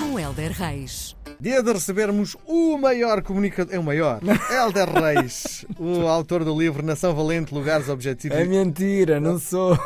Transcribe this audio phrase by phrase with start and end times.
[0.00, 1.14] Com Helder Reis.
[1.38, 3.74] Dia de recebermos o maior comunicador.
[3.74, 4.20] É o maior.
[4.50, 8.38] Helder Reis, o autor do livro Nação Valente, Lugares Objetivos.
[8.38, 9.78] É mentira, não sou.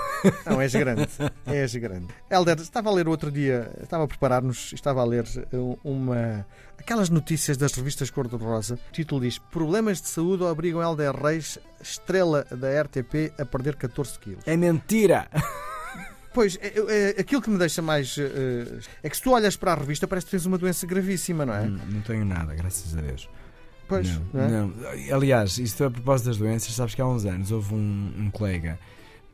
[0.47, 1.09] Não, és grande.
[1.45, 2.07] És grande.
[2.31, 6.47] Helder, estava a ler outro dia, estava a preparar-nos, estava a ler uh, uma.
[6.79, 8.79] Aquelas notícias das revistas Cor-de-Rosa.
[8.89, 14.19] O título diz: Problemas de saúde obrigam Helder Reis, estrela da RTP, a perder 14
[14.21, 14.45] quilos.
[14.47, 15.29] É mentira.
[16.35, 18.17] Pois, é, é, aquilo que me deixa mais.
[18.17, 21.47] Uh, é que se tu olhas para a revista, parece que tens uma doença gravíssima,
[21.47, 21.65] não é?
[21.65, 23.29] Não, não tenho nada, graças a Deus.
[23.87, 24.49] Pois, não, é?
[24.49, 24.75] não.
[25.15, 28.81] Aliás, isto a propósito das doenças, sabes que há uns anos houve um, um colega,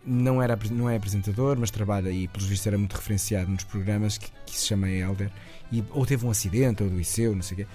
[0.05, 4.19] não, era, não é apresentador, mas trabalha e, pelos vistos, era muito referenciado nos programas
[4.19, 5.31] que, que se chama Elder,
[5.73, 7.67] e, ou teve um acidente, ou adoeceu, não sei o quê.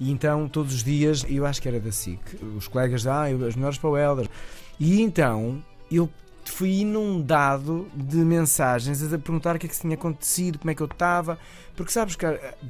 [0.00, 2.20] E então, todos os dias, eu acho que era da SIC,
[2.56, 4.28] os colegas, ah, as melhores para o Elder.
[4.80, 6.10] E então, eu
[6.50, 10.82] fui inundado de mensagens a perguntar o que é que tinha acontecido, como é que
[10.82, 11.38] eu estava.
[11.74, 12.26] Porque sabes que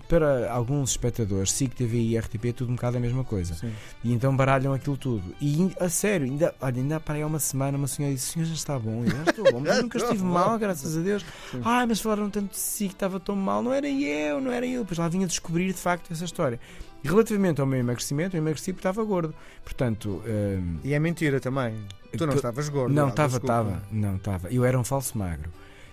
[0.09, 3.55] para alguns espectadores, SIC, TV e RTP é tudo um bocado a mesma coisa.
[3.55, 3.73] Sim.
[4.05, 5.35] E então baralham aquilo tudo.
[5.41, 8.47] E a sério, ainda, olha, ainda para aí há uma semana uma senhora disse: Senhor
[8.47, 11.25] já está bom, eu já estou bom, mas eu nunca estive mal, graças a Deus.
[11.65, 14.85] Ai, mas falaram tanto de SIC, estava tão mal, não era eu, não era eu.
[14.85, 16.61] Pois lá vinha descobrir de facto essa história.
[17.03, 19.35] Relativamente ao meu emagrecimento, eu emagreci porque estava gordo.
[19.65, 20.23] Portanto.
[20.25, 21.75] Hum, e é mentira também.
[22.17, 22.95] Tu não estavas gordo.
[22.95, 23.83] não, estava, estava.
[23.91, 24.49] Não, estava.
[24.49, 25.51] Eu era um falso magro.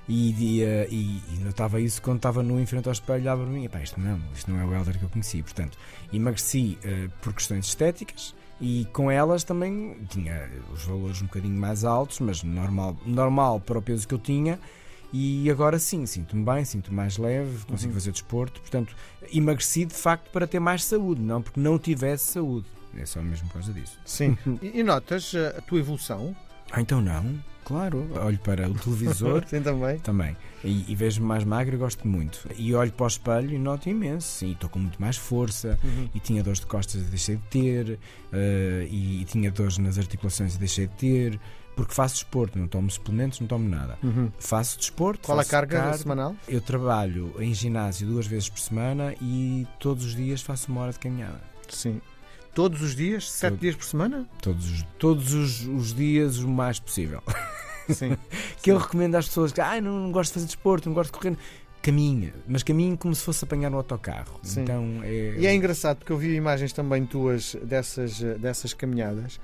[0.08, 3.44] E, e, eh, e, e notava isso quando estava nu em frente ao espelho, olhava
[3.44, 3.66] para mim.
[3.66, 5.44] Epá, isto não, isto não é o Helder que eu conheci.
[5.44, 5.78] Portanto,
[6.12, 11.86] emagreci eh, por questões estéticas e com elas também tinha os valores um bocadinho mais
[11.86, 14.59] altos, mas normal, normal para o peso que eu tinha.
[15.14, 18.59] E agora sim, sinto-me bem, sinto-me mais leve, consigo fazer desporto.
[18.62, 18.95] Portanto,
[19.31, 22.66] emagreci de facto para ter mais saúde, não porque não tivesse saúde.
[22.97, 23.99] É só mesmo por causa disso.
[24.05, 24.37] Sim.
[24.61, 26.35] E, e notas uh, a tua evolução?
[26.71, 28.07] Ah, então não, claro.
[28.23, 29.97] Olho para o televisor Sim, também.
[29.99, 32.47] também e, e vejo-me mais magro e gosto muito.
[32.57, 34.27] E olho para o espelho e noto imenso.
[34.27, 35.79] Sim, estou com muito mais força
[36.13, 37.99] e tinha dores de costas e deixei de ter,
[38.31, 41.39] eh, e, tinha dores nas articulações e deixei de ter.
[41.75, 43.97] Porque faço desporto, não tomo suplementos, não tomo nada.
[44.38, 45.25] Faço desporto.
[45.25, 45.99] Qual a faço carga cardio.
[45.99, 46.35] semanal?
[46.45, 50.91] Eu trabalho em ginásio duas vezes por semana e todos os dias faço uma hora
[50.91, 51.41] de caminhada.
[51.69, 52.01] Sim.
[52.53, 53.29] Todos os dias?
[53.29, 54.27] Sete Todo- dias por semana?
[54.41, 57.21] Todos, os- todos os, os dias o mais possível.
[57.89, 58.17] Sim.
[58.61, 61.11] que eu recomendo às pessoas que ah, não, não gosto de fazer desporto, não gosto
[61.13, 61.37] de correr.
[61.81, 64.39] Caminha, mas caminho como se fosse apanhar um autocarro.
[64.43, 64.61] Sim.
[64.63, 65.35] Então é.
[65.37, 69.39] E é engraçado porque eu vi imagens também tuas dessas, dessas caminhadas.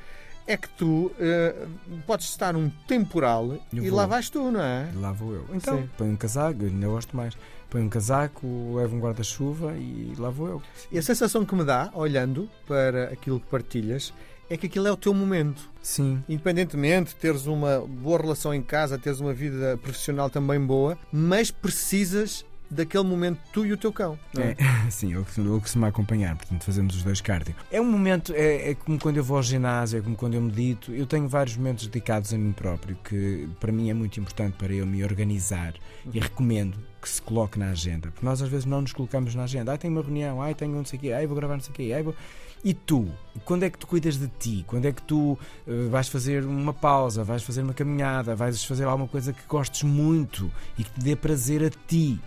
[0.48, 1.68] É que tu uh,
[2.06, 3.98] podes estar um temporal Eu e vou.
[3.98, 4.92] lá vais tu, não é?
[4.96, 5.46] Lá vou eu.
[5.54, 5.90] Então, Sim.
[5.98, 7.36] põe um casaco, eu ainda gosto mais.
[7.70, 8.46] Põe um casaco,
[8.76, 10.62] levo um guarda-chuva e lá vou eu.
[10.92, 14.14] E a sensação que me dá, olhando para aquilo que partilhas,
[14.50, 15.68] é que aquilo é o teu momento.
[15.82, 16.24] Sim.
[16.30, 21.50] Independentemente de teres uma boa relação em casa, teres uma vida profissional também boa, mas
[21.50, 24.18] precisas daquele momento tu e o teu cão.
[24.38, 24.52] é?
[24.52, 24.56] É,
[24.90, 27.56] sim, eu eu costumo acompanhar, portanto fazemos os dois cardio.
[27.72, 30.42] É um momento, é, é como quando eu vou ao ginásio, é como quando eu
[30.42, 30.92] medito.
[30.94, 34.74] Eu tenho vários momentos dedicados a mim próprio, que para mim é muito importante para
[34.74, 35.74] eu me organizar
[36.12, 39.44] e recomendo que se coloque na agenda, porque nós às vezes não nos colocamos na
[39.44, 39.72] agenda.
[39.72, 41.72] Ai, tenho uma reunião, ai, tenho não sei o quê, ai, vou gravar não sei
[41.72, 42.16] o quê, ai, vou...
[42.64, 43.08] E tu?
[43.44, 44.64] Quando é que tu cuidas de ti?
[44.66, 45.38] Quando é que tu
[45.68, 49.84] eh, vais fazer uma pausa, vais fazer uma caminhada, vais fazer alguma coisa que gostes
[49.84, 52.20] muito e que te dê prazer a ti?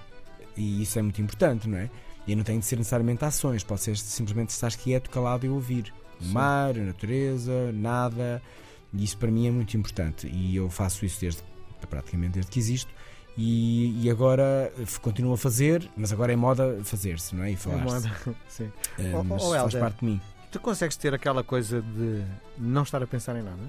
[0.59, 1.89] E isso é muito importante, não é?
[2.27, 5.93] E não tem de ser necessariamente ações, pode ser simplesmente estar quieto, calado e ouvir.
[6.21, 8.43] O mar, a natureza, nada.
[8.93, 10.27] E isso para mim é muito importante.
[10.27, 11.43] E eu faço isso desde
[11.89, 12.93] praticamente desde que existo.
[13.37, 17.51] E, e agora continuo a fazer, mas agora é moda fazer-se, não é?
[17.53, 17.85] E É falar-se.
[18.09, 18.11] moda.
[18.49, 18.73] Sim.
[19.15, 19.81] Oh, mas oh, faz Helder.
[19.81, 20.21] parte de mim.
[20.51, 22.25] Tu consegues ter aquela coisa de
[22.59, 23.63] não estar a pensar em nada?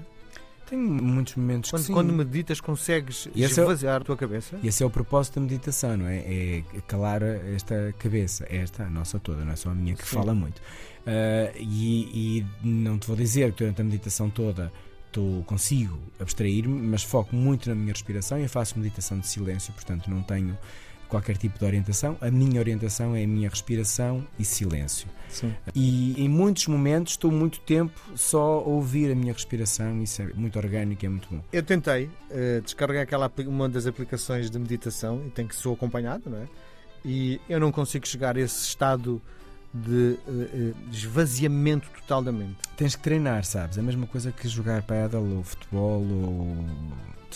[0.70, 1.92] Tenho muitos momentos Quando, que sim.
[1.92, 4.56] quando meditas, consegues E esse é o- esvaziar a tua cabeça?
[4.62, 6.18] E esse é o propósito da meditação, não é?
[6.18, 10.14] É calar esta cabeça, esta, a nossa toda, não é só a minha que Sim.
[10.16, 10.62] fala muito.
[11.06, 14.72] Ah, e, e não te vou dizer que durante a meditação toda
[15.12, 20.08] tô, consigo abstrair-me, mas foco muito na minha respiração e faço meditação de silêncio, portanto
[20.08, 20.56] não tenho
[21.10, 22.16] qualquer tipo de orientação.
[22.20, 25.08] A minha orientação é a minha respiração e silêncio.
[25.28, 25.54] Sim.
[25.74, 30.26] E em muitos momentos estou muito tempo só a ouvir a minha respiração, isso é
[30.34, 31.42] muito orgânico e é muito bom.
[31.52, 36.30] Eu tentei eh, descarregar aquela, uma das aplicações de meditação e tem que sou acompanhado,
[36.30, 36.48] não é?
[37.04, 39.20] E eu não consigo chegar a esse estado
[39.72, 42.56] de eh, esvaziamento total da mente.
[42.76, 43.78] Tens que treinar, sabes?
[43.78, 46.56] É a mesma coisa que jogar paddle ou futebol ou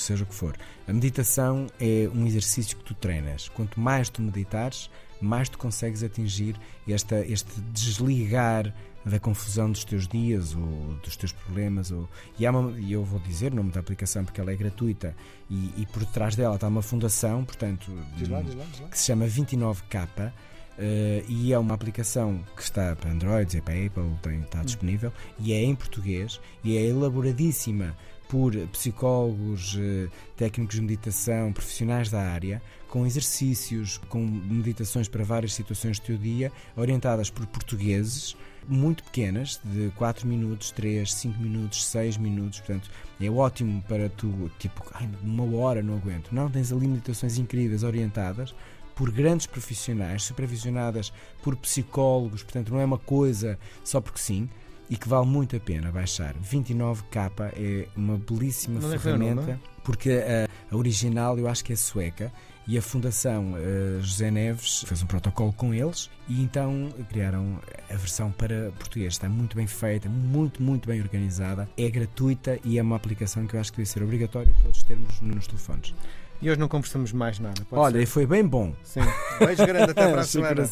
[0.01, 0.57] seja o que for.
[0.87, 3.49] A meditação é um exercício que tu treinas.
[3.49, 6.57] Quanto mais tu meditares, mais tu consegues atingir
[6.89, 8.75] esta, este desligar
[9.05, 11.91] da confusão dos teus dias ou dos teus problemas.
[11.91, 12.09] Ou,
[12.39, 15.15] e uma, eu vou dizer o nome da aplicação porque ela é gratuita
[15.51, 18.89] e, e por trás dela está uma fundação, portanto, diz lá, diz lá, diz lá.
[18.89, 20.33] que se chama 29K.
[20.77, 24.65] Uh, e é uma aplicação que está para Android e para Apple, tem, está hum.
[24.65, 27.97] disponível e é em português e é elaboradíssima
[28.29, 35.55] por psicólogos, uh, técnicos de meditação, profissionais da área, com exercícios, com meditações para várias
[35.55, 38.37] situações do teu dia, orientadas por portugueses
[38.67, 42.91] muito pequenas, de 4 minutos, 3, 5 minutos, 6 minutos, portanto
[43.21, 46.33] é ótimo para tu, tipo, ai, uma hora não aguento.
[46.33, 48.55] Não, tens ali meditações incríveis, orientadas
[48.95, 51.13] por grandes profissionais, supervisionadas
[51.43, 54.49] por psicólogos, portanto não é uma coisa só porque sim,
[54.89, 56.35] e que vale muito a pena baixar.
[56.35, 61.73] 29K é uma belíssima não é ferramenta, é porque a, a original eu acho que
[61.73, 62.33] é sueca
[62.67, 67.59] e a Fundação uh, José Neves fez um protocolo com eles e então criaram
[67.91, 69.15] a versão para português.
[69.15, 73.55] Está muito bem feita, muito, muito bem organizada, é gratuita e é uma aplicação que
[73.55, 75.95] eu acho que deve ser obrigatório todos termos nos telefones.
[76.41, 77.67] E hoje não conversamos mais nada.
[77.71, 78.75] Olha, e foi bem bom.
[78.83, 79.01] Sim.
[79.39, 80.69] Beijo grande até para a semana.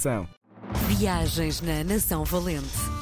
[0.88, 3.01] Viagens na Nação Valente.